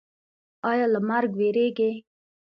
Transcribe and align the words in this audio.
ایا 0.69 0.85
له 0.93 0.99
مرګ 1.09 1.31
ویریږئ؟ 1.39 1.93